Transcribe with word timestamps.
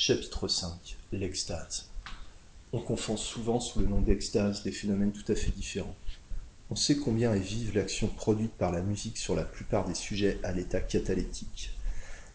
Chapitre 0.00 0.46
5 0.46 0.96
L'extase. 1.10 1.86
On 2.72 2.78
confond 2.78 3.16
souvent 3.16 3.58
sous 3.58 3.80
le 3.80 3.86
nom 3.86 4.00
d'extase 4.00 4.62
des 4.62 4.70
phénomènes 4.70 5.10
tout 5.10 5.32
à 5.32 5.34
fait 5.34 5.50
différents. 5.50 5.96
On 6.70 6.76
sait 6.76 6.98
combien 6.98 7.34
est 7.34 7.40
vive 7.40 7.74
l'action 7.74 8.06
produite 8.06 8.52
par 8.52 8.70
la 8.70 8.80
musique 8.80 9.18
sur 9.18 9.34
la 9.34 9.42
plupart 9.42 9.88
des 9.88 9.96
sujets 9.96 10.38
à 10.44 10.52
l'état 10.52 10.78
cataleptique. 10.78 11.72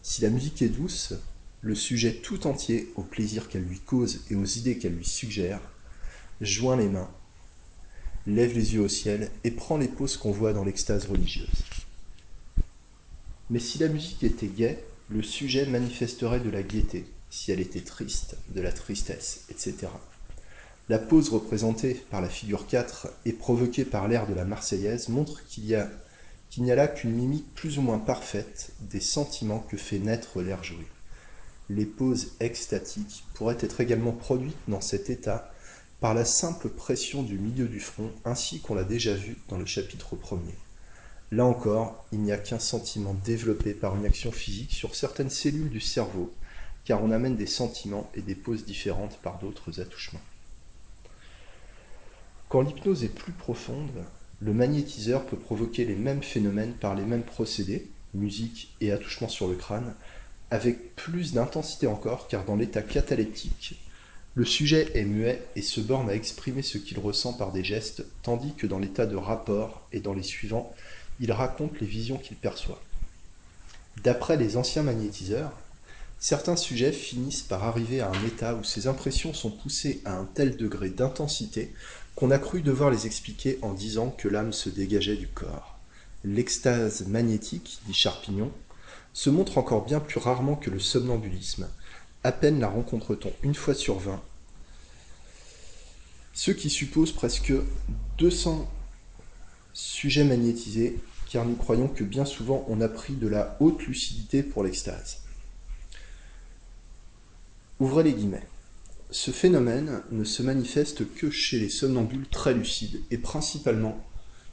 Si 0.02 0.20
la 0.20 0.28
musique 0.28 0.60
est 0.60 0.68
douce, 0.68 1.14
le 1.62 1.74
sujet 1.74 2.16
tout 2.16 2.46
entier, 2.46 2.92
au 2.96 3.02
plaisir 3.02 3.48
qu'elle 3.48 3.64
lui 3.64 3.80
cause 3.80 4.20
et 4.28 4.34
aux 4.34 4.44
idées 4.44 4.76
qu'elle 4.76 4.96
lui 4.96 5.06
suggère, 5.06 5.62
joint 6.42 6.76
les 6.76 6.90
mains, 6.90 7.10
lève 8.26 8.52
les 8.52 8.74
yeux 8.74 8.82
au 8.82 8.88
ciel 8.88 9.30
et 9.42 9.50
prend 9.50 9.78
les 9.78 9.88
poses 9.88 10.18
qu'on 10.18 10.32
voit 10.32 10.52
dans 10.52 10.64
l'extase 10.64 11.06
religieuse. 11.06 11.64
Mais 13.48 13.58
si 13.58 13.78
la 13.78 13.88
musique 13.88 14.22
était 14.22 14.48
gaie, 14.48 14.84
le 15.08 15.22
sujet 15.22 15.64
manifesterait 15.64 16.40
de 16.40 16.50
la 16.50 16.62
gaieté, 16.62 17.06
si 17.34 17.50
elle 17.50 17.58
était 17.58 17.80
triste, 17.80 18.36
de 18.54 18.60
la 18.60 18.70
tristesse, 18.70 19.44
etc. 19.50 19.88
La 20.88 21.00
pose 21.00 21.30
représentée 21.30 21.94
par 22.10 22.20
la 22.20 22.28
figure 22.28 22.68
4 22.68 23.08
et 23.24 23.32
provoquée 23.32 23.84
par 23.84 24.06
l'air 24.06 24.28
de 24.28 24.34
la 24.34 24.44
Marseillaise 24.44 25.08
montre 25.08 25.44
qu'il 25.44 25.64
n'y 25.64 25.74
a 25.74 26.76
là 26.76 26.86
qu'une 26.86 27.10
mimique 27.10 27.52
plus 27.56 27.78
ou 27.78 27.82
moins 27.82 27.98
parfaite 27.98 28.70
des 28.82 29.00
sentiments 29.00 29.58
que 29.58 29.76
fait 29.76 29.98
naître 29.98 30.42
l'air 30.42 30.62
joué. 30.62 30.86
Les 31.68 31.86
poses 31.86 32.34
extatiques 32.38 33.24
pourraient 33.34 33.58
être 33.60 33.80
également 33.80 34.12
produites 34.12 34.54
dans 34.68 34.80
cet 34.80 35.10
état 35.10 35.52
par 36.00 36.14
la 36.14 36.24
simple 36.24 36.68
pression 36.68 37.24
du 37.24 37.36
milieu 37.36 37.66
du 37.66 37.80
front, 37.80 38.12
ainsi 38.24 38.60
qu'on 38.60 38.76
l'a 38.76 38.84
déjà 38.84 39.12
vu 39.12 39.38
dans 39.48 39.58
le 39.58 39.66
chapitre 39.66 40.14
premier. 40.14 40.54
Là 41.32 41.44
encore, 41.44 42.06
il 42.12 42.20
n'y 42.20 42.30
a 42.30 42.38
qu'un 42.38 42.60
sentiment 42.60 43.16
développé 43.24 43.74
par 43.74 43.96
une 43.96 44.06
action 44.06 44.30
physique 44.30 44.72
sur 44.72 44.94
certaines 44.94 45.30
cellules 45.30 45.70
du 45.70 45.80
cerveau, 45.80 46.32
car 46.84 47.02
on 47.02 47.10
amène 47.10 47.36
des 47.36 47.46
sentiments 47.46 48.10
et 48.14 48.22
des 48.22 48.34
poses 48.34 48.64
différentes 48.64 49.18
par 49.22 49.38
d'autres 49.38 49.80
attouchements. 49.80 50.20
Quand 52.48 52.60
l'hypnose 52.60 53.04
est 53.04 53.14
plus 53.14 53.32
profonde, 53.32 54.04
le 54.40 54.52
magnétiseur 54.52 55.24
peut 55.24 55.36
provoquer 55.36 55.84
les 55.84 55.96
mêmes 55.96 56.22
phénomènes 56.22 56.74
par 56.74 56.94
les 56.94 57.04
mêmes 57.04 57.22
procédés, 57.22 57.88
musique 58.12 58.74
et 58.80 58.92
attouchement 58.92 59.28
sur 59.28 59.48
le 59.48 59.56
crâne, 59.56 59.94
avec 60.50 60.94
plus 60.94 61.32
d'intensité 61.32 61.86
encore, 61.86 62.28
car 62.28 62.44
dans 62.44 62.56
l'état 62.56 62.82
cataleptique, 62.82 63.80
le 64.36 64.44
sujet 64.44 64.90
est 64.94 65.04
muet 65.04 65.42
et 65.56 65.62
se 65.62 65.80
borne 65.80 66.10
à 66.10 66.14
exprimer 66.14 66.62
ce 66.62 66.78
qu'il 66.78 66.98
ressent 66.98 67.32
par 67.32 67.52
des 67.52 67.64
gestes, 67.64 68.04
tandis 68.22 68.52
que 68.54 68.66
dans 68.66 68.78
l'état 68.78 69.06
de 69.06 69.16
rapport 69.16 69.86
et 69.92 70.00
dans 70.00 70.12
les 70.12 70.22
suivants, 70.22 70.74
il 71.20 71.32
raconte 71.32 71.80
les 71.80 71.86
visions 71.86 72.18
qu'il 72.18 72.36
perçoit. 72.36 72.82
D'après 74.02 74.36
les 74.36 74.56
anciens 74.56 74.82
magnétiseurs, 74.82 75.52
certains 76.24 76.56
sujets 76.56 76.90
finissent 76.90 77.42
par 77.42 77.64
arriver 77.64 78.00
à 78.00 78.08
un 78.08 78.26
état 78.26 78.54
où 78.54 78.64
ces 78.64 78.86
impressions 78.86 79.34
sont 79.34 79.50
poussées 79.50 80.00
à 80.06 80.16
un 80.16 80.24
tel 80.24 80.56
degré 80.56 80.88
d'intensité 80.88 81.70
qu'on 82.14 82.30
a 82.30 82.38
cru 82.38 82.62
devoir 82.62 82.90
les 82.90 83.04
expliquer 83.04 83.58
en 83.60 83.74
disant 83.74 84.08
que 84.08 84.28
l'âme 84.28 84.54
se 84.54 84.70
dégageait 84.70 85.18
du 85.18 85.28
corps. 85.28 85.78
L'extase 86.24 87.06
magnétique, 87.08 87.78
dit 87.86 87.92
Charpignon, 87.92 88.50
se 89.12 89.28
montre 89.28 89.58
encore 89.58 89.84
bien 89.84 90.00
plus 90.00 90.18
rarement 90.18 90.56
que 90.56 90.70
le 90.70 90.78
somnambulisme. 90.78 91.68
À 92.22 92.32
peine 92.32 92.58
la 92.58 92.68
rencontre-t-on 92.68 93.34
une 93.42 93.54
fois 93.54 93.74
sur 93.74 93.98
vingt, 93.98 94.22
ce 96.32 96.52
qui 96.52 96.70
suppose 96.70 97.12
presque 97.12 97.52
200 98.16 98.66
sujets 99.74 100.24
magnétisés, 100.24 100.98
car 101.28 101.44
nous 101.44 101.56
croyons 101.56 101.88
que 101.88 102.02
bien 102.02 102.24
souvent 102.24 102.64
on 102.70 102.80
a 102.80 102.88
pris 102.88 103.12
de 103.12 103.28
la 103.28 103.58
haute 103.60 103.82
lucidité 103.82 104.42
pour 104.42 104.64
l'extase. 104.64 105.23
Ouvrez 107.80 108.04
les 108.04 108.12
guillemets. 108.12 108.46
Ce 109.10 109.30
phénomène 109.30 110.02
ne 110.12 110.24
se 110.24 110.42
manifeste 110.42 111.12
que 111.14 111.30
chez 111.30 111.58
les 111.58 111.68
somnambules 111.68 112.28
très 112.28 112.54
lucides 112.54 113.00
et 113.10 113.18
principalement 113.18 113.98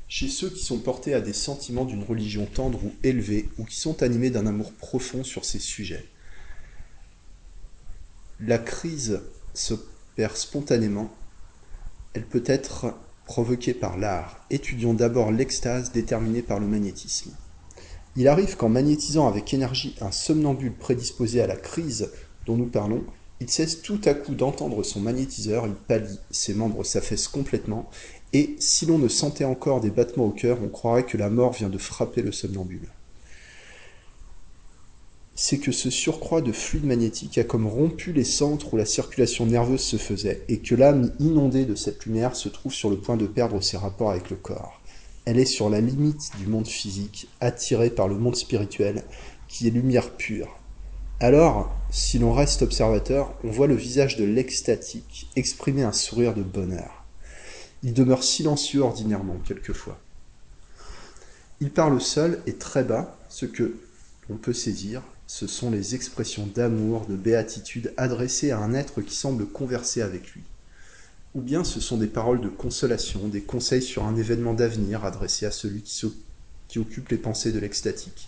chez 0.08 0.28
ceux 0.28 0.50
qui 0.50 0.64
sont 0.64 0.80
portés 0.80 1.14
à 1.14 1.22
des 1.22 1.34
sentiments 1.34 1.86
d'une 1.86 2.04
religion 2.04 2.46
tendre 2.46 2.84
ou 2.84 2.94
élevée 3.04 3.50
ou 3.58 3.64
qui 3.64 3.78
sont 3.78 4.04
animés 4.04 4.30
d'un 4.30 4.46
amour 4.46 4.74
profond 4.74 5.24
sur 5.24 5.46
ces 5.46 5.59
sujets. 5.59 6.06
La 8.40 8.58
crise 8.58 9.22
s'opère 9.53 10.36
spontanément, 10.36 11.16
elle 12.14 12.26
peut 12.26 12.44
être 12.46 12.96
provoquée 13.26 13.74
par 13.74 13.98
l'art. 13.98 14.46
Étudions 14.50 14.94
d'abord 14.94 15.32
l'extase 15.32 15.92
déterminée 15.92 16.42
par 16.42 16.59
le 16.59 16.66
magnétisme. 16.66 17.32
Il 18.18 18.28
arrive 18.28 18.58
qu'en 18.58 18.68
magnétisant 18.68 19.28
avec 19.28 19.53
énergie 19.53 19.96
un 20.02 20.12
somnambule 20.12 20.74
prédisposé 20.74 21.40
à 21.40 21.48
la 21.48 21.56
crise 21.56 22.09
dont 22.46 22.57
nous 22.57 22.68
parlons, 22.68 23.03
il 23.41 23.50
cesse 23.50 23.81
tout 23.81 24.00
à 24.06 24.13
coup 24.13 24.35
d'entendre 24.35 24.84
son 24.84 25.00
magnétiseur, 25.00 25.66
il 25.66 25.74
pâlit, 25.74 26.19
ses 26.29 26.53
membres 26.53 26.84
s'affaissent 26.84 27.28
complètement, 27.28 27.90
et 28.34 28.56
si 28.59 28.85
l'on 28.85 29.00
ne 29.00 29.07
sentait 29.07 29.46
encore 29.46 29.81
des 29.81 29.90
battements 29.90 30.28
au 30.28 30.31
cœur, 30.31 30.59
on 30.63 30.68
croirait 30.68 31.07
que 31.07 31.18
la 31.18 31.29
mort 31.29 31.53
vient 31.53 31.69
de 31.69 31.79
frapper 31.79 32.22
le 32.22 32.31
somnambule. 32.31 32.88
C'est 35.34 35.57
que 35.57 35.72
ce 35.72 35.90
surcroît 35.90 36.41
de 36.41 36.52
fluide 36.52 36.85
magnétique 36.85 37.40
a 37.40 37.44
comme 37.44 37.66
rompu 37.66 38.13
les 38.13 38.24
centres 38.24 38.75
où 38.75 38.78
la 38.78 38.85
circulation 38.85 39.47
nerveuse 39.47 39.81
se 39.81 39.97
faisait, 39.97 40.44
et 40.47 40.59
que 40.59 40.75
l'âme 40.75 41.12
inondée 41.19 41.66
de 41.66 41.73
cette 41.73 42.06
lumière 42.06 42.35
se 42.35 42.47
trouve 42.47 42.73
sur 42.73 42.91
le 42.91 42.97
point 42.97 43.18
de 43.18 43.25
perdre 43.25 43.59
ses 43.59 43.78
rapports 43.78 44.12
avec 44.12 44.29
le 44.29 44.35
corps. 44.35 44.81
Elle 45.25 45.40
est 45.40 45.46
sur 45.46 45.72
la 45.72 45.81
limite 45.81 46.29
du 46.38 46.46
monde 46.46 46.68
physique, 46.68 47.28
attirée 47.40 47.90
par 47.90 48.08
le 48.08 48.19
monde 48.19 48.35
spirituel, 48.35 49.03
qui 49.47 49.66
est 49.66 49.72
lumière 49.72 50.12
pure, 50.12 50.61
alors, 51.24 51.72
si 51.92 52.18
l'on 52.18 52.34
reste 52.34 52.64
observateur, 52.64 53.32
on 53.44 53.52
voit 53.52 53.68
le 53.68 53.76
visage 53.76 54.18
de 54.18 54.24
l'extatique 54.24 55.30
exprimer 55.36 55.84
un 55.84 55.92
sourire 55.92 56.34
de 56.34 56.42
bonheur. 56.42 57.06
Il 57.84 57.94
demeure 57.94 58.24
silencieux 58.24 58.82
ordinairement, 58.82 59.38
quelquefois. 59.46 60.00
Il 61.59 61.70
parle 61.70 62.02
seul 62.02 62.42
et 62.48 62.56
très 62.56 62.84
bas, 62.84 63.20
ce 63.30 63.46
que 63.46 63.76
l'on 64.30 64.38
peut 64.38 64.52
saisir, 64.52 65.04
ce 65.28 65.46
sont 65.46 65.70
les 65.70 65.94
expressions 65.94 66.48
d'amour, 66.48 67.06
de 67.06 67.16
béatitude 67.16 67.94
adressées 67.98 68.50
à 68.50 68.58
un 68.58 68.74
être 68.74 69.03
qui 69.03 69.14
semble 69.14 69.46
converser 69.46 70.02
avec 70.02 70.32
lui. 70.32 70.42
Ou 71.36 71.42
bien 71.42 71.64
ce 71.64 71.80
sont 71.80 71.98
des 71.98 72.08
paroles 72.08 72.42
de 72.42 72.50
consolation, 72.50 73.28
des 73.28 73.44
conseils 73.44 73.84
sur 73.84 74.06
un 74.06 74.16
événement 74.16 74.56
d'avenir 74.56 75.06
adressés 75.06 75.46
à 75.46 75.52
celui 75.52 75.84
qui, 75.84 76.03
qui 76.68 76.80
occupe 76.80 77.09
les 77.09 77.18
pensées 77.18 77.52
de 77.52 77.59
l'extatique. 77.59 78.28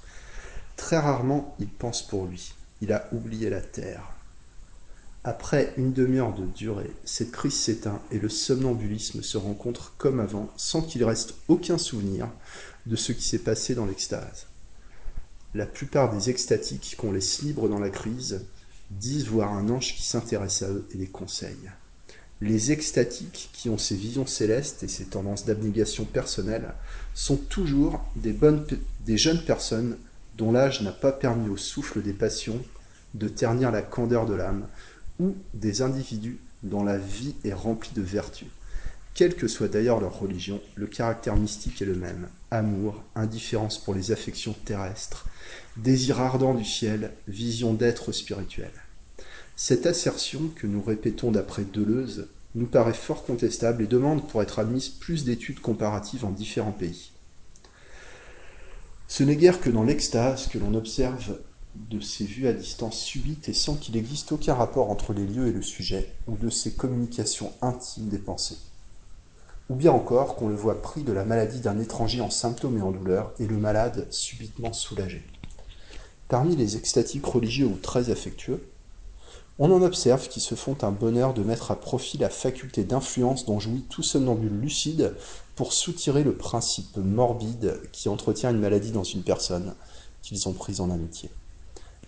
Très 0.78 1.00
rarement, 1.00 1.56
il 1.60 1.70
pense 1.70 2.04
pour 2.04 2.28
lui 2.28 2.54
il 2.84 2.92
a 2.92 3.08
oublié 3.14 3.50
la 3.50 3.62
terre. 3.62 4.12
Après 5.24 5.74
une 5.78 5.94
demi-heure 5.94 6.34
de 6.34 6.46
durée, 6.46 6.92
cette 7.06 7.32
crise 7.32 7.58
s'éteint 7.58 8.02
et 8.12 8.20
le 8.20 8.28
somnambulisme 8.28 9.24
se 9.24 9.38
rencontre 9.38 9.94
comme 9.98 10.20
avant, 10.20 10.52
sans 10.58 10.82
qu'il 10.82 11.06
reste 11.06 11.36
aucun 11.48 11.78
souvenir 11.78 12.28
de 12.86 12.98
ce 12.98 13.14
qui 13.14 13.24
s'est 13.24 13.40
passé 13.40 13.74
dans 13.74 13.86
l'extase. 13.86 14.48
La 15.56 15.66
plupart 15.66 16.14
des 16.14 16.30
extatiques 16.30 16.96
qu'on 16.98 17.14
laisse 17.14 17.42
libres 17.42 17.70
dans 17.70 17.80
la 17.80 17.90
crise 17.90 18.42
disent 18.92 19.28
voir 19.28 19.54
un 19.54 19.70
ange 19.70 19.96
qui 19.96 20.04
s'intéresse 20.04 20.62
à 20.62 20.70
eux 20.70 20.86
et 20.94 20.98
les 20.98 21.08
conseille. 21.08 21.72
Les 22.42 22.74
extatiques 22.74 23.50
qui 23.54 23.70
ont 23.70 23.78
ces 23.78 23.96
visions 23.96 24.28
célestes 24.28 24.84
et 24.84 24.90
ces 24.90 25.06
tendances 25.06 25.46
d'abnégation 25.46 26.04
personnelle 26.04 26.74
sont 27.14 27.38
toujours 27.38 28.04
des, 28.18 28.38
des 29.06 29.18
jeunes 29.18 29.46
personnes 29.46 29.98
dont 30.38 30.52
l'âge 30.52 30.82
n'a 30.82 30.92
pas 30.92 31.12
permis 31.12 31.50
au 31.50 31.58
souffle 31.58 32.02
des 32.02 32.14
passions 32.14 32.62
de 33.14 33.28
ternir 33.28 33.72
la 33.72 33.82
candeur 33.82 34.26
de 34.26 34.34
l'âme, 34.34 34.68
ou 35.20 35.36
des 35.54 35.82
individus 35.82 36.40
dont 36.64 36.84
la 36.84 36.98
vie 36.98 37.36
est 37.44 37.54
remplie 37.54 37.92
de 37.94 38.02
vertus. 38.02 38.48
Quelle 39.14 39.36
que 39.36 39.48
soit 39.48 39.68
d'ailleurs 39.68 40.00
leur 40.00 40.20
religion, 40.20 40.60
le 40.76 40.88
caractère 40.88 41.36
mystique 41.36 41.82
est 41.82 41.86
le 41.86 41.96
même. 41.96 42.28
Amour, 42.50 43.04
indifférence 43.16 43.78
pour 43.78 43.94
les 43.94 44.12
affections 44.12 44.56
terrestres, 44.66 45.28
désir 45.78 46.20
ardent 46.20 46.56
du 46.56 46.66
ciel, 46.66 47.12
vision 47.28 47.76
d'être 47.76 48.12
spirituel. 48.12 48.72
Cette 49.56 49.86
assertion 49.86 50.50
que 50.56 50.66
nous 50.66 50.82
répétons 50.82 51.32
d'après 51.32 51.64
Deleuze 51.64 52.28
nous 52.56 52.66
paraît 52.66 52.94
fort 52.94 53.24
contestable 53.24 53.84
et 53.84 53.88
demande 53.88 54.28
pour 54.28 54.42
être 54.42 54.58
admise 54.58 54.90
plus 54.90 55.26
d'études 55.26 55.60
comparatives 55.60 56.26
en 56.26 56.32
différents 56.32 56.72
pays. 56.72 57.13
Ce 59.16 59.22
n'est 59.22 59.36
guère 59.36 59.62
que 59.62 59.70
dans 59.70 59.84
l'extase 59.84 60.48
que 60.48 60.58
l'on 60.58 60.74
observe 60.74 61.38
de 61.76 62.00
ces 62.00 62.26
vues 62.26 62.48
à 62.48 62.52
distance 62.52 62.98
subites 62.98 63.48
et 63.48 63.54
sans 63.54 63.76
qu'il 63.76 63.96
existe 63.96 64.32
aucun 64.32 64.56
rapport 64.56 64.90
entre 64.90 65.14
les 65.14 65.28
lieux 65.28 65.46
et 65.46 65.52
le 65.52 65.62
sujet, 65.62 66.12
ou 66.26 66.36
de 66.36 66.50
ces 66.50 66.72
communications 66.72 67.54
intimes 67.62 68.10
des 68.10 68.18
pensées. 68.18 68.58
Ou 69.70 69.76
bien 69.76 69.92
encore 69.92 70.36
qu'on 70.36 70.48
le 70.48 70.56
voit 70.56 70.82
pris 70.82 71.04
de 71.04 71.14
la 71.14 71.26
maladie 71.26 71.60
d'un 71.60 71.80
étranger 71.80 72.22
en 72.22 72.32
symptômes 72.32 72.80
et 72.80 72.82
en 72.82 72.90
douleur, 72.90 73.36
et 73.38 73.46
le 73.46 73.58
malade 73.58 74.08
subitement 74.10 74.74
soulagé. 74.74 75.22
Parmi 76.28 76.56
les 76.56 76.76
extatiques 76.76 77.28
religieux 77.28 77.68
ou 77.68 77.76
très 77.76 78.10
affectueux, 78.10 78.68
on 79.60 79.72
en 79.72 79.84
observe 79.84 80.28
qui 80.28 80.40
se 80.40 80.56
font 80.56 80.78
un 80.82 80.90
bonheur 80.90 81.36
de 81.36 81.44
mettre 81.44 81.70
à 81.70 81.80
profit 81.80 82.18
la 82.18 82.30
faculté 82.30 82.84
d'influence 82.84 83.46
dont 83.46 83.60
jouit 83.60 83.86
tout 83.88 84.02
somnambule 84.02 84.60
lucide 84.60 85.14
pour 85.56 85.74
soutirer 85.74 86.24
le 86.24 86.36
principe 86.36 86.98
morbide 86.98 87.80
qui 87.92 88.10
entretient 88.10 88.52
une 88.52 88.60
maladie 88.60 88.92
dans 88.92 89.04
une 89.04 89.24
personne 89.24 89.76
qu'ils 90.22 90.48
ont 90.48 90.54
prise 90.54 90.82
en 90.82 90.90
amitié. 90.90 91.30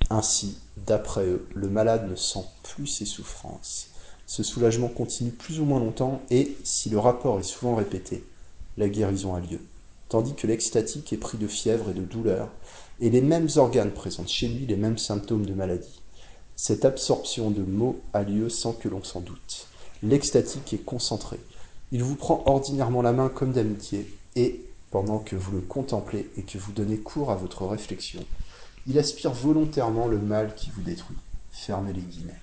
Ainsi, 0.10 0.58
d'après 0.78 1.26
eux, 1.26 1.48
le 1.54 1.70
malade 1.70 2.10
ne 2.10 2.16
sent 2.16 2.46
plus 2.64 2.88
ses 2.88 3.06
souffrances. 3.06 3.88
Ce 4.28 4.44
soulagement 4.44 4.88
continue 4.88 5.32
plus 5.32 5.60
ou 5.60 5.66
moins 5.66 5.80
longtemps 5.80 6.22
et, 6.32 6.58
si 6.64 6.90
le 6.90 7.00
rapport 7.00 7.40
est 7.40 7.44
souvent 7.44 7.76
répété, 7.76 8.24
la 8.78 8.90
guérison 8.90 9.36
a 9.36 9.40
lieu. 9.40 9.60
Tandis 10.10 10.34
que 10.34 10.48
l'extatique 10.48 11.14
est 11.14 11.18
pris 11.18 11.38
de 11.38 11.48
fièvre 11.48 11.90
et 11.90 11.94
de 11.94 12.04
douleur, 12.04 12.50
et 13.00 13.10
les 13.10 13.22
mêmes 13.22 13.50
organes 13.56 13.92
présentent 13.92 14.30
chez 14.30 14.48
lui 14.48 14.66
les 14.66 14.76
mêmes 14.76 14.98
symptômes 14.98 15.46
de 15.46 15.54
maladie. 15.54 16.02
Cette 16.56 16.86
absorption 16.86 17.52
de 17.52 17.64
mots 17.64 18.00
a 18.14 18.24
lieu 18.24 18.50
sans 18.50 18.74
que 18.74 18.88
l'on 18.88 19.04
s'en 19.04 19.20
doute. 19.20 19.68
L'extatique 20.04 20.74
est 20.74 20.86
concentré. 20.86 21.38
Il 21.92 22.04
vous 22.04 22.16
prend 22.16 22.44
ordinairement 22.46 23.02
la 23.02 23.14
main 23.14 23.30
comme 23.30 23.52
d'amitié, 23.52 24.12
et, 24.36 24.66
pendant 24.92 25.20
que 25.20 25.36
vous 25.36 25.52
le 25.52 25.62
contemplez 25.62 26.30
et 26.38 26.44
que 26.44 26.58
vous 26.58 26.72
donnez 26.72 26.98
cours 26.98 27.32
à 27.32 27.36
votre 27.36 27.66
réflexion, 27.66 28.24
il 28.88 28.98
aspire 29.00 29.34
volontairement 29.34 30.08
le 30.08 30.20
mal 30.20 30.56
qui 30.56 30.72
vous 30.72 30.82
détruit. 30.82 31.18
Fermez 31.52 31.94
les 31.94 32.02
guillemets. 32.02 32.40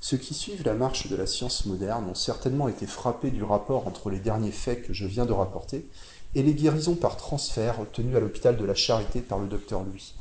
Ceux 0.00 0.18
qui 0.18 0.34
suivent 0.34 0.64
la 0.64 0.74
marche 0.74 1.08
de 1.08 1.16
la 1.16 1.26
science 1.26 1.64
moderne 1.64 2.08
ont 2.10 2.14
certainement 2.14 2.68
été 2.68 2.86
frappés 2.86 3.30
du 3.30 3.42
rapport 3.42 3.86
entre 3.86 4.10
les 4.10 4.18
derniers 4.18 4.52
faits 4.52 4.86
que 4.86 4.92
je 4.92 5.06
viens 5.06 5.24
de 5.24 5.32
rapporter 5.32 5.88
et 6.34 6.42
les 6.42 6.54
guérisons 6.54 6.94
par 6.94 7.16
transfert 7.16 7.80
obtenues 7.80 8.16
à 8.16 8.20
l'hôpital 8.20 8.56
de 8.56 8.64
la 8.64 8.74
Charité 8.74 9.20
par 9.20 9.38
le 9.38 9.46
docteur 9.46 9.82
Louis. 9.82 10.14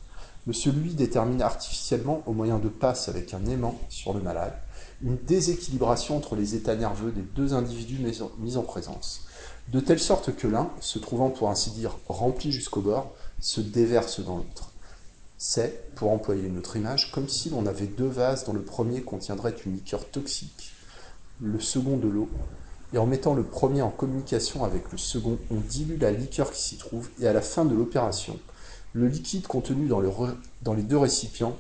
Monsieur 0.46 0.74
Louis 0.74 0.94
détermine 0.94 1.42
artificiellement, 1.42 2.22
au 2.26 2.34
moyen 2.34 2.60
de 2.60 2.68
passes 2.68 3.08
avec 3.08 3.34
un 3.34 3.46
aimant 3.46 3.80
sur 3.88 4.14
le 4.14 4.20
malade, 4.20 4.54
une 5.02 5.16
déséquilibration 5.16 6.18
entre 6.18 6.36
les 6.36 6.54
états 6.54 6.76
nerveux 6.76 7.14
des 7.14 7.22
deux 7.22 7.54
individus 7.54 8.00
mis 8.40 8.58
en 8.58 8.62
présence, 8.64 9.22
de 9.70 9.80
telle 9.80 10.02
sorte 10.02 10.36
que 10.36 10.48
l'un, 10.48 10.70
se 10.82 11.00
trouvant 11.00 11.30
pour 11.30 11.50
ainsi 11.50 11.70
dire 11.72 11.98
rempli 12.10 12.52
jusqu'au 12.52 12.82
bord, 12.82 13.14
se 13.40 13.62
déverse 13.62 14.20
dans 14.20 14.36
l'autre. 14.36 14.74
C'est, 15.38 15.96
pour 15.96 16.12
employer 16.12 16.48
une 16.48 16.58
autre 16.58 16.76
image, 16.76 17.14
comme 17.14 17.30
si 17.30 17.50
l'on 17.50 17.66
avait 17.66 17.88
deux 17.88 18.08
vases 18.08 18.44
dont 18.44 18.54
le 18.54 18.64
premier 18.64 19.02
contiendrait 19.02 19.56
une 19.66 19.76
liqueur 19.76 20.06
toxique, 20.10 20.74
le 21.40 21.62
second 21.62 21.96
de 21.96 22.10
l'eau, 22.10 22.30
et 22.94 22.98
en 22.98 23.06
mettant 23.06 23.34
le 23.34 23.44
premier 23.44 23.82
en 23.82 23.92
communication 23.92 24.66
avec 24.66 24.92
le 24.92 24.98
second, 24.98 25.38
on 25.52 25.62
dilue 25.62 25.98
la 26.00 26.12
liqueur 26.12 26.52
qui 26.52 26.62
s'y 26.62 26.76
trouve, 26.76 27.10
et 27.22 27.28
à 27.28 27.34
la 27.34 27.42
fin 27.42 27.64
de 27.64 27.74
l'opération, 27.74 28.38
le 28.94 29.08
liquide 29.08 29.48
contenu 29.48 29.88
dans, 29.88 30.74
les 30.74 30.84
deux 30.84 30.98
récipients 30.98 31.58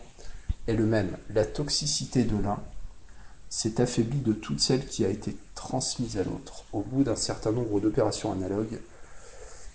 est 0.68 0.74
le 0.74 0.86
même. 0.86 1.18
La 1.30 1.46
toxicité 1.46 2.24
de 2.24 2.42
l'un 2.42 2.60
s'est 3.50 3.82
affaiblie 3.82 4.20
de 4.20 4.34
toute 4.34 4.60
celle 4.60 4.86
qui 4.86 5.04
a 5.04 5.10
été 5.10 5.36
transmise 5.56 6.18
à 6.18 6.24
l'autre. 6.24 6.66
Au 6.74 6.82
bout 6.82 7.04
d'un 7.04 7.16
certain 7.16 7.52
nombre 7.52 7.80
d'opérations 7.80 8.32
analogues, 8.32 8.80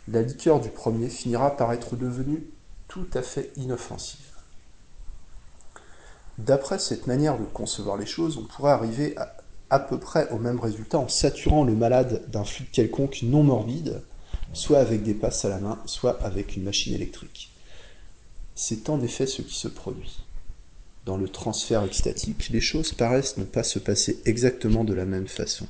la 0.07 0.23
liqueur 0.23 0.61
du 0.61 0.71
premier 0.71 1.09
finira 1.09 1.57
par 1.57 1.73
être 1.73 1.97
devenue 1.97 2.47
tout 2.87 3.07
à 3.13 3.23
fait 3.23 3.53
inoffensive. 3.57 4.21
D'après 6.39 6.79
cette 6.79 7.09
manière 7.09 7.39
de 7.39 7.45
concevoir 7.45 7.97
les 7.97 8.07
choses, 8.07 8.39
on 8.39 8.45
pourrait 8.45 8.71
arriver 8.71 9.17
à, 9.19 9.37
à 9.71 9.81
peu 9.81 9.99
près 9.99 10.31
au 10.31 10.39
même 10.39 10.61
résultat 10.61 10.99
en 10.99 11.09
saturant 11.09 11.65
le 11.65 11.75
malade 11.75 12.25
d'un 12.29 12.45
fluide 12.45 12.71
quelconque 12.71 13.21
non 13.23 13.43
morbide, 13.43 14.03
soit 14.53 14.79
avec 14.79 15.03
des 15.03 15.15
passes 15.15 15.45
à 15.45 15.49
la 15.49 15.59
main, 15.59 15.79
soit 15.87 16.23
avec 16.23 16.57
une 16.57 16.65
machine 16.65 16.95
électrique. 16.95 17.51
C'est 18.55 18.89
en 18.91 19.01
effet 19.03 19.27
ce 19.27 19.43
qui 19.43 19.55
se 19.55 19.69
produit. 19.69 20.19
Dans 21.07 21.17
le 21.17 21.29
transfert 21.29 21.85
extatique, 21.85 22.51
les 22.51 22.61
choses 22.61 22.93
paraissent 22.93 23.39
ne 23.39 23.45
pas 23.45 23.63
se 23.63 23.79
passer 23.79 24.21
exactement 24.25 24.85
de 24.85 24.95
la 24.95 25.05
même 25.05 25.29
façon. 25.29 25.67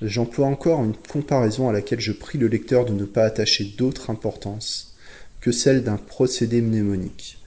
J'emploie 0.00 0.46
encore 0.46 0.84
une 0.84 0.96
comparaison 0.96 1.68
à 1.68 1.72
laquelle 1.72 2.00
je 2.00 2.12
prie 2.12 2.38
le 2.38 2.48
lecteur 2.48 2.84
de 2.84 2.92
ne 2.92 3.04
pas 3.04 3.24
attacher 3.24 3.64
d'autre 3.64 4.10
importance 4.10 4.94
que 5.40 5.52
celle 5.52 5.82
d'un 5.82 5.96
procédé 5.96 6.60
mnémonique. 6.60 7.38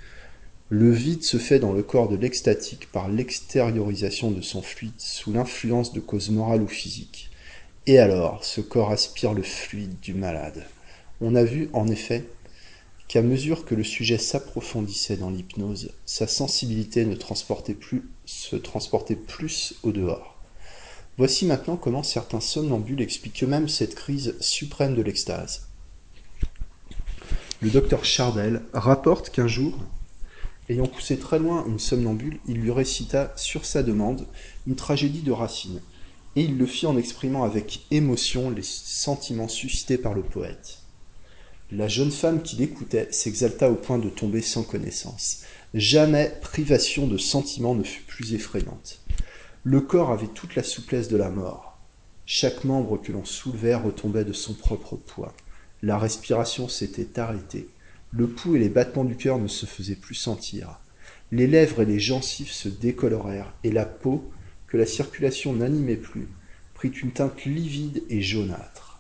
Le 0.69 0.91
vide 0.91 1.23
se 1.23 1.37
fait 1.37 1.59
dans 1.59 1.73
le 1.73 1.83
corps 1.83 2.09
de 2.09 2.15
l'extatique 2.15 2.91
par 2.91 3.07
l'extériorisation 3.07 4.31
de 4.31 4.41
son 4.41 4.61
fluide 4.61 4.93
sous 4.97 5.31
l'influence 5.31 5.93
de 5.93 5.99
causes 5.99 6.31
morales 6.31 6.63
ou 6.63 6.67
physiques. 6.67 7.29
Et 7.87 7.99
alors, 7.99 8.43
ce 8.43 8.61
corps 8.61 8.89
aspire 8.89 9.33
le 9.33 9.43
fluide 9.43 9.99
du 9.99 10.15
malade. 10.15 10.65
On 11.21 11.35
a 11.35 11.43
vu, 11.43 11.69
en 11.73 11.87
effet, 11.87 12.25
qu'à 13.07 13.21
mesure 13.21 13.63
que 13.63 13.75
le 13.75 13.83
sujet 13.83 14.17
s'approfondissait 14.17 15.17
dans 15.17 15.29
l'hypnose, 15.29 15.91
sa 16.07 16.25
sensibilité 16.25 17.05
ne 17.05 17.13
se 17.13 18.55
transportait 18.55 19.15
plus 19.15 19.75
au 19.83 19.91
dehors. 19.91 20.35
Voici 21.19 21.45
maintenant 21.45 21.77
comment 21.77 22.01
certains 22.01 22.39
somnambules 22.39 23.01
expliquent 23.01 23.43
eux-mêmes 23.43 23.69
cette 23.69 23.93
crise 23.93 24.35
suprême 24.39 24.95
de 24.95 25.03
l'extase. 25.03 25.67
Le 27.61 27.69
docteur 27.69 28.03
Chardel 28.03 28.63
rapporte 28.73 29.29
qu'un 29.29 29.47
jour, 29.47 29.77
ayant 30.69 30.87
poussé 30.87 31.19
très 31.19 31.37
loin 31.37 31.63
une 31.67 31.79
somnambule, 31.79 32.39
il 32.47 32.57
lui 32.57 32.71
récita, 32.71 33.31
sur 33.35 33.63
sa 33.63 33.83
demande, 33.83 34.25
une 34.65 34.75
tragédie 34.75 35.21
de 35.21 35.31
Racine, 35.31 35.81
et 36.35 36.41
il 36.41 36.57
le 36.57 36.65
fit 36.65 36.85
en 36.85 36.97
exprimant 36.97 37.43
avec 37.43 37.85
émotion 37.91 38.49
les 38.49 38.63
sentiments 38.63 39.47
suscités 39.47 39.97
par 39.97 40.13
le 40.13 40.21
poète. 40.23 40.79
La 41.71 41.87
jeune 41.87 42.11
femme 42.11 42.43
qui 42.43 42.57
l'écoutait 42.57 43.07
s'exalta 43.11 43.71
au 43.71 43.75
point 43.75 43.97
de 43.97 44.09
tomber 44.09 44.41
sans 44.41 44.63
connaissance. 44.63 45.43
Jamais 45.73 46.31
privation 46.41 47.07
de 47.07 47.17
sentiments 47.17 47.75
ne 47.75 47.83
fut 47.83 48.03
plus 48.03 48.33
effrayante. 48.33 49.01
Le 49.63 49.81
corps 49.81 50.11
avait 50.11 50.27
toute 50.27 50.55
la 50.55 50.63
souplesse 50.63 51.07
de 51.07 51.17
la 51.17 51.29
mort. 51.29 51.79
Chaque 52.27 52.63
membre 52.65 53.01
que 53.01 53.11
l'on 53.11 53.25
soulevait 53.25 53.75
retombait 53.75 54.25
de 54.25 54.33
son 54.33 54.53
propre 54.53 54.95
poids. 54.95 55.33
La 55.81 55.97
respiration 55.97 56.67
s'était 56.67 57.19
arrêtée. 57.19 57.67
Le 58.11 58.27
pouls 58.27 58.55
et 58.55 58.59
les 58.59 58.69
battements 58.69 59.03
du 59.03 59.15
cœur 59.17 59.39
ne 59.39 59.47
se 59.47 59.65
faisaient 59.65 59.95
plus 59.95 60.15
sentir. 60.15 60.79
Les 61.31 61.47
lèvres 61.47 61.81
et 61.81 61.85
les 61.85 61.99
gencives 61.99 62.51
se 62.51 62.69
décolorèrent, 62.69 63.53
et 63.63 63.71
la 63.71 63.85
peau, 63.85 64.31
que 64.67 64.77
la 64.77 64.85
circulation 64.85 65.53
n'animait 65.53 65.95
plus, 65.95 66.27
prit 66.73 66.89
une 66.89 67.11
teinte 67.11 67.45
livide 67.45 68.03
et 68.09 68.21
jaunâtre. 68.21 68.99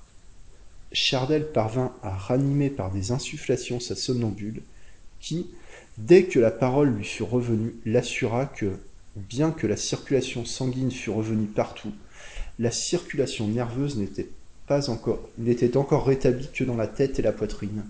Chardel 0.91 1.51
parvint 1.51 1.93
à 2.03 2.11
ranimer 2.15 2.69
par 2.69 2.91
des 2.91 3.11
insufflations 3.11 3.79
sa 3.79 3.95
somnambule, 3.95 4.61
qui, 5.19 5.47
dès 5.97 6.23
que 6.23 6.39
la 6.39 6.51
parole 6.51 6.89
lui 6.89 7.03
fut 7.03 7.23
revenue, 7.23 7.75
l'assura 7.85 8.45
que, 8.45 8.77
bien 9.15 9.51
que 9.51 9.67
la 9.67 9.77
circulation 9.77 10.45
sanguine 10.45 10.91
fût 10.91 11.09
revenue 11.09 11.47
partout, 11.47 11.93
la 12.59 12.71
circulation 12.71 13.47
nerveuse 13.47 13.97
n'était 13.97 14.29
pas 14.67 14.81
n'était 15.37 15.77
encore 15.77 16.05
rétablie 16.05 16.49
que 16.51 16.63
dans 16.63 16.75
la 16.75 16.87
tête 16.87 17.19
et 17.19 17.21
la 17.21 17.31
poitrine, 17.31 17.83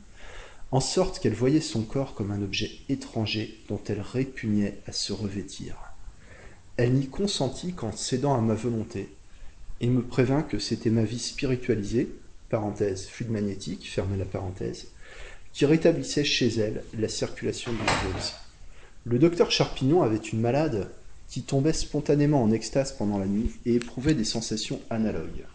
en 0.72 0.80
sorte 0.80 1.20
qu'elle 1.20 1.34
voyait 1.34 1.62
son 1.62 1.84
corps 1.84 2.16
comme 2.16 2.32
un 2.32 2.42
objet 2.42 2.72
étranger 2.90 3.60
dont 3.70 3.80
elle 3.88 4.02
répugnait 4.02 4.80
à 4.88 4.92
se 4.92 5.14
revêtir. 5.14 5.76
Elle 6.78 6.94
n'y 6.94 7.08
consentit 7.08 7.74
qu'en 7.74 7.94
cédant 7.94 8.36
à 8.36 8.42
ma 8.42 8.54
volonté, 8.54 9.10
et 9.80 9.88
me 9.88 10.02
prévint 10.02 10.42
que 10.42 10.60
c'était 10.60 10.90
ma 10.90 11.04
vie 11.04 11.20
spiritualisée, 11.20 12.10
parenthèse, 12.50 13.08
fluide 13.08 13.32
magnétique, 13.32 13.90
fermez 13.90 14.18
la 14.18 14.26
parenthèse, 14.26 14.88
qui 15.54 15.66
rétablissait 15.66 16.26
chez 16.26 16.50
elle 16.60 16.84
la 16.98 17.08
circulation 17.08 17.72
nerveuse. 17.72 18.34
Le 19.06 19.20
docteur 19.20 19.52
Charpignon 19.52 20.02
avait 20.02 20.18
une 20.18 20.42
malade 20.42 20.90
qui 21.30 21.44
tombait 21.44 21.74
spontanément 21.74 22.44
en 22.44 22.52
extase 22.52 22.92
pendant 22.92 23.20
la 23.20 23.26
nuit 23.26 23.52
et 23.66 23.76
éprouvait 23.76 24.14
des 24.14 24.26
sensations 24.26 24.82
analogues. 24.90 25.46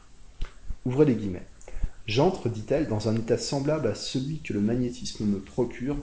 Ouvrez 0.87 1.05
les 1.05 1.15
guillemets. 1.15 1.47
J'entre, 2.07 2.49
dit-elle, 2.49 2.89
dans 2.89 3.09
un 3.09 3.17
état 3.17 3.39
semblable 3.39 3.87
à 3.87 3.95
celui 3.95 4.39
que 4.39 4.53
le 4.53 4.61
magnétisme 4.61 5.27
me 5.27 5.39
procure, 5.39 5.97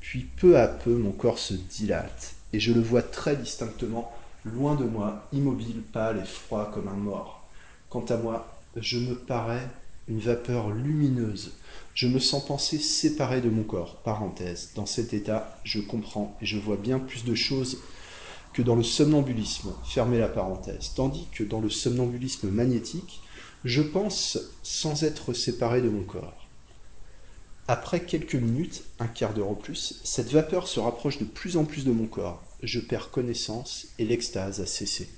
puis 0.00 0.26
peu 0.36 0.58
à 0.58 0.68
peu 0.68 0.94
mon 0.94 1.12
corps 1.12 1.38
se 1.38 1.54
dilate, 1.54 2.34
et 2.52 2.60
je 2.60 2.72
le 2.72 2.80
vois 2.80 3.02
très 3.02 3.36
distinctement, 3.36 4.12
loin 4.44 4.74
de 4.74 4.84
moi, 4.84 5.26
immobile, 5.32 5.82
pâle 5.92 6.18
et 6.22 6.26
froid 6.26 6.70
comme 6.72 6.88
un 6.88 6.96
mort. 6.96 7.48
Quant 7.88 8.04
à 8.08 8.16
moi, 8.16 8.60
je 8.76 8.98
me 8.98 9.14
parais 9.14 9.68
une 10.08 10.20
vapeur 10.20 10.70
lumineuse. 10.70 11.52
Je 11.94 12.08
me 12.08 12.18
sens 12.18 12.44
penser 12.44 12.78
séparé 12.78 13.40
de 13.40 13.50
mon 13.50 13.62
corps. 13.62 13.96
Parenthèse. 13.96 14.72
Dans 14.74 14.86
cet 14.86 15.12
état, 15.12 15.58
je 15.64 15.80
comprends 15.80 16.36
et 16.40 16.46
je 16.46 16.58
vois 16.58 16.76
bien 16.76 16.98
plus 16.98 17.24
de 17.24 17.34
choses 17.34 17.78
que 18.52 18.62
dans 18.62 18.76
le 18.76 18.82
somnambulisme. 18.82 19.72
Fermez 19.84 20.18
la 20.18 20.28
parenthèse. 20.28 20.92
Tandis 20.94 21.28
que 21.32 21.44
dans 21.44 21.60
le 21.60 21.70
somnambulisme 21.70 22.48
magnétique, 22.48 23.20
je 23.64 23.82
pense 23.82 24.38
sans 24.62 25.04
être 25.04 25.32
séparé 25.32 25.82
de 25.82 25.90
mon 25.90 26.02
corps. 26.02 26.39
Après 27.72 28.00
quelques 28.00 28.34
minutes, 28.34 28.82
un 28.98 29.06
quart 29.06 29.32
d'heure 29.32 29.52
au 29.52 29.54
plus, 29.54 30.00
cette 30.02 30.32
vapeur 30.32 30.66
se 30.66 30.80
rapproche 30.80 31.18
de 31.18 31.24
plus 31.24 31.56
en 31.56 31.64
plus 31.64 31.84
de 31.84 31.92
mon 31.92 32.08
corps. 32.08 32.42
Je 32.64 32.80
perds 32.80 33.12
connaissance 33.12 33.86
et 34.00 34.04
l'extase 34.04 34.60
a 34.60 34.66
cessé. 34.66 35.08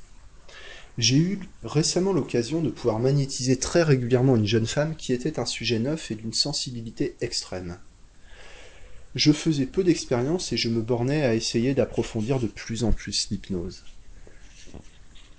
J'ai 0.98 1.16
eu 1.16 1.40
récemment 1.64 2.12
l'occasion 2.12 2.60
de 2.60 2.68
pouvoir 2.68 2.98
magnétiser 2.98 3.58
très 3.58 3.82
régulièrement 3.82 4.36
une 4.36 4.46
jeune 4.46 4.66
femme 4.66 4.96
qui 4.96 5.14
était 5.14 5.40
un 5.40 5.46
sujet 5.46 5.78
neuf 5.78 6.10
et 6.10 6.14
d'une 6.14 6.34
sensibilité 6.34 7.16
extrême. 7.22 7.78
Je 9.14 9.32
faisais 9.32 9.64
peu 9.64 9.82
d'expérience 9.82 10.52
et 10.52 10.58
je 10.58 10.68
me 10.68 10.82
bornais 10.82 11.22
à 11.22 11.34
essayer 11.34 11.72
d'approfondir 11.72 12.38
de 12.38 12.48
plus 12.48 12.84
en 12.84 12.92
plus 12.92 13.30
l'hypnose. 13.30 13.82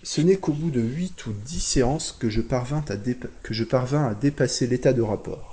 Ce 0.02 0.20
n'est 0.22 0.38
qu'au 0.38 0.54
bout 0.54 0.72
de 0.72 0.82
huit 0.82 1.28
ou 1.28 1.32
dix 1.46 1.62
séances 1.62 2.12
que 2.12 2.32
je 2.32 2.42
parvins 2.42 2.84
à, 2.90 2.96
que 2.96 3.54
je 3.54 3.64
parvins 3.64 4.08
à 4.08 4.16
dépasser 4.16 4.66
l'état 4.66 4.94
de 4.94 5.04
rapport. 5.04 5.53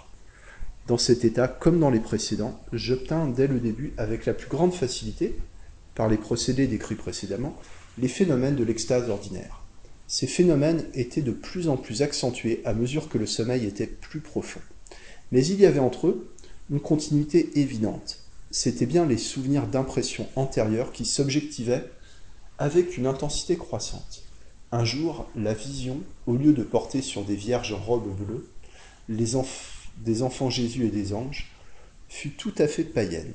Dans 0.91 0.99
cet 0.99 1.25
état, 1.25 1.47
comme 1.47 1.79
dans 1.79 1.91
les 1.91 2.01
précédents, 2.01 2.59
j'obtins 2.73 3.29
dès 3.29 3.47
le 3.47 3.61
début, 3.61 3.93
avec 3.97 4.27
la 4.27 4.35
plus 4.35 4.49
grande 4.49 4.75
facilité, 4.75 5.37
par 5.95 6.09
les 6.09 6.17
procédés 6.17 6.67
décrits 6.67 6.97
précédemment, 6.97 7.57
les 7.97 8.09
phénomènes 8.09 8.57
de 8.57 8.65
l'extase 8.65 9.09
ordinaire. 9.09 9.63
Ces 10.09 10.27
phénomènes 10.27 10.85
étaient 10.95 11.21
de 11.23 11.31
plus 11.31 11.69
en 11.69 11.77
plus 11.77 12.03
accentués 12.03 12.61
à 12.65 12.75
mesure 12.75 13.09
que 13.09 13.19
le 13.19 13.27
sommeil 13.27 13.67
était 13.67 13.87
plus 13.87 14.19
profond. 14.19 14.59
Mais 15.31 15.47
il 15.47 15.61
y 15.61 15.67
avait 15.67 15.79
entre 15.79 16.09
eux 16.09 16.35
une 16.73 16.81
continuité 16.81 17.51
évidente. 17.55 18.25
C'étaient 18.51 18.85
bien 18.85 19.07
les 19.07 19.17
souvenirs 19.17 19.69
d'impressions 19.69 20.27
antérieures 20.35 20.91
qui 20.91 21.05
s'objectivaient 21.05 21.89
avec 22.59 22.97
une 22.97 23.07
intensité 23.07 23.57
croissante. 23.57 24.25
Un 24.73 24.85
jour, 24.85 25.31
la 25.37 25.55
vision, 25.55 26.01
au 26.27 26.35
lieu 26.35 26.53
de 26.53 26.65
porter 26.65 27.01
sur 27.01 27.23
des 27.23 27.37
vierges 27.37 27.75
en 27.75 27.79
robes 27.79 28.17
bleues, 28.17 28.51
les 29.09 29.37
des 30.05 30.23
enfants 30.23 30.51
Jésus 30.51 30.87
et 30.87 30.91
des 30.91 31.15
anges, 31.15 31.51
fut 32.09 32.31
tout 32.31 32.55
à 32.59 32.67
fait 32.67 32.85
païenne. 32.85 33.33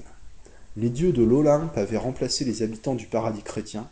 Les 0.77 0.89
dieux 0.89 1.13
de 1.13 1.23
l'Olympe 1.23 1.77
avaient 1.77 1.97
remplacé 1.97 2.43
les 2.43 2.61
habitants 2.61 2.95
du 2.95 3.05
paradis 3.05 3.43
chrétien, 3.43 3.87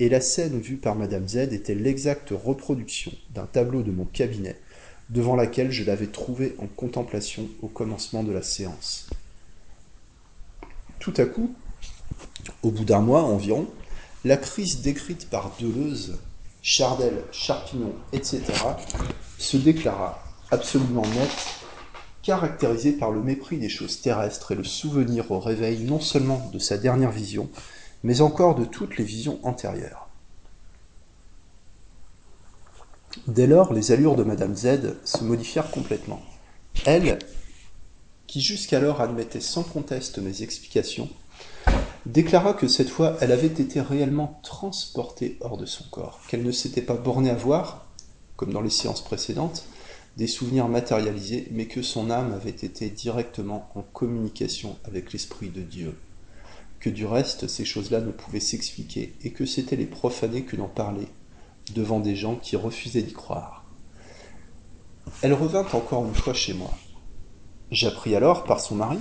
et 0.00 0.08
la 0.08 0.20
scène 0.20 0.60
vue 0.60 0.76
par 0.76 0.94
Madame 0.94 1.26
Z 1.26 1.52
était 1.52 1.74
l'exacte 1.74 2.30
reproduction 2.30 3.10
d'un 3.34 3.46
tableau 3.46 3.82
de 3.82 3.90
mon 3.90 4.04
cabinet, 4.04 4.56
devant 5.10 5.34
laquelle 5.34 5.72
je 5.72 5.84
l'avais 5.84 6.06
trouvé 6.06 6.54
en 6.58 6.66
contemplation 6.66 7.48
au 7.62 7.68
commencement 7.68 8.22
de 8.22 8.30
la 8.30 8.42
séance. 8.42 9.10
Tout 11.00 11.14
à 11.16 11.24
coup, 11.24 11.52
au 12.62 12.70
bout 12.70 12.84
d'un 12.84 13.00
mois 13.00 13.22
environ, 13.22 13.66
la 14.24 14.36
crise 14.36 14.82
décrite 14.82 15.28
par 15.28 15.56
Deleuze, 15.60 16.18
Chardel, 16.62 17.24
Charpignon, 17.32 17.94
etc., 18.12 18.42
se 19.38 19.56
déclara 19.56 20.22
absolument 20.50 21.02
nette 21.02 21.57
caractérisé 22.28 22.92
par 22.92 23.10
le 23.10 23.22
mépris 23.22 23.56
des 23.56 23.70
choses 23.70 24.02
terrestres 24.02 24.52
et 24.52 24.54
le 24.54 24.62
souvenir 24.62 25.30
au 25.30 25.40
réveil 25.40 25.84
non 25.84 25.98
seulement 25.98 26.50
de 26.52 26.58
sa 26.58 26.76
dernière 26.76 27.10
vision, 27.10 27.48
mais 28.04 28.20
encore 28.20 28.54
de 28.54 28.66
toutes 28.66 28.98
les 28.98 29.04
visions 29.04 29.38
antérieures. 29.44 30.10
Dès 33.28 33.46
lors, 33.46 33.72
les 33.72 33.92
allures 33.92 34.14
de 34.14 34.24
Madame 34.24 34.54
Z 34.54 34.96
se 35.06 35.24
modifièrent 35.24 35.70
complètement. 35.70 36.20
Elle, 36.84 37.18
qui 38.26 38.42
jusqu'alors 38.42 39.00
admettait 39.00 39.40
sans 39.40 39.62
conteste 39.62 40.18
mes 40.18 40.42
explications, 40.42 41.08
déclara 42.04 42.52
que 42.52 42.68
cette 42.68 42.90
fois 42.90 43.16
elle 43.22 43.32
avait 43.32 43.46
été 43.46 43.80
réellement 43.80 44.38
transportée 44.42 45.38
hors 45.40 45.56
de 45.56 45.64
son 45.64 45.84
corps, 45.90 46.20
qu'elle 46.28 46.42
ne 46.42 46.52
s'était 46.52 46.82
pas 46.82 46.92
bornée 46.92 47.30
à 47.30 47.34
voir, 47.34 47.86
comme 48.36 48.52
dans 48.52 48.60
les 48.60 48.68
séances 48.68 49.02
précédentes, 49.02 49.64
des 50.18 50.26
souvenirs 50.26 50.66
matérialisés, 50.66 51.46
mais 51.52 51.66
que 51.66 51.80
son 51.80 52.10
âme 52.10 52.32
avait 52.32 52.50
été 52.50 52.90
directement 52.90 53.70
en 53.76 53.82
communication 53.82 54.76
avec 54.84 55.12
l'Esprit 55.12 55.48
de 55.48 55.62
Dieu. 55.62 55.96
Que 56.80 56.90
du 56.90 57.06
reste, 57.06 57.46
ces 57.46 57.64
choses-là 57.64 58.00
ne 58.00 58.10
pouvaient 58.10 58.40
s'expliquer, 58.40 59.14
et 59.22 59.30
que 59.30 59.46
c'étaient 59.46 59.76
les 59.76 59.86
profanés 59.86 60.42
que 60.42 60.56
d'en 60.56 60.66
parler 60.66 61.06
devant 61.72 62.00
des 62.00 62.16
gens 62.16 62.34
qui 62.34 62.56
refusaient 62.56 63.02
d'y 63.02 63.12
croire. 63.12 63.64
Elle 65.22 65.34
revint 65.34 65.66
encore 65.72 66.04
une 66.04 66.14
fois 66.14 66.34
chez 66.34 66.52
moi. 66.52 66.72
J'appris 67.70 68.16
alors 68.16 68.42
par 68.42 68.58
son 68.58 68.74
mari 68.74 68.98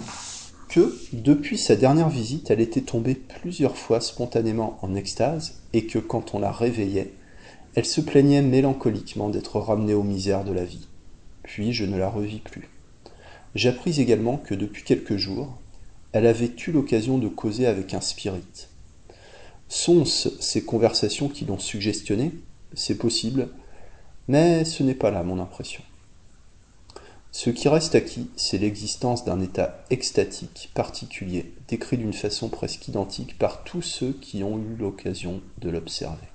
que, 0.70 0.96
depuis 1.14 1.58
sa 1.58 1.76
dernière 1.76 2.10
visite, 2.10 2.52
elle 2.52 2.62
était 2.62 2.82
tombée 2.82 3.16
plusieurs 3.16 3.78
fois 3.78 4.02
spontanément 4.02 4.78
en 4.84 4.94
extase, 4.94 5.64
et 5.74 5.88
que 5.88 5.98
quand 5.98 6.36
on 6.36 6.40
la 6.40 6.52
réveillait, 6.52 7.12
elle 7.74 7.86
se 7.86 8.02
plaignait 8.02 8.44
mélancoliquement 8.44 9.30
d'être 9.30 9.60
ramenée 9.60 9.96
aux 9.96 10.04
misères 10.04 10.44
de 10.44 10.52
la 10.52 10.64
vie 10.64 10.88
puis 11.48 11.74
je 11.74 11.86
ne 11.86 11.98
la 11.98 12.10
revis 12.10 12.40
plus. 12.40 12.70
J'appris 13.56 14.00
également 14.02 14.38
que 14.38 14.54
depuis 14.54 14.84
quelques 14.84 15.16
jours, 15.16 15.58
elle 16.12 16.28
avait 16.28 16.52
eu 16.68 16.72
l'occasion 16.72 17.18
de 17.18 17.30
causer 17.30 17.66
avec 17.66 17.94
un 17.94 18.02
spirit. 18.02 18.68
Sont-ce 19.70 20.30
ces 20.42 20.64
conversations 20.64 21.30
qui 21.30 21.46
l'ont 21.46 21.58
suggestionné 21.58 22.34
C'est 22.76 22.98
possible, 22.98 23.48
mais 24.28 24.66
ce 24.66 24.84
n'est 24.84 24.94
pas 24.94 25.10
là 25.10 25.24
mon 25.24 25.40
impression. 25.40 25.82
Ce 27.32 27.50
qui 27.50 27.70
reste 27.70 27.96
acquis, 27.96 28.30
c'est 28.36 28.58
l'existence 28.58 29.24
d'un 29.24 29.40
état 29.42 29.86
extatique 29.90 30.70
particulier, 30.74 31.54
décrit 31.70 31.98
d'une 31.98 32.14
façon 32.14 32.50
presque 32.50 32.88
identique 32.88 33.38
par 33.38 33.64
tous 33.64 33.82
ceux 33.82 34.12
qui 34.12 34.44
ont 34.44 34.58
eu 34.58 34.76
l'occasion 34.78 35.42
de 35.60 35.70
l'observer. 35.70 36.28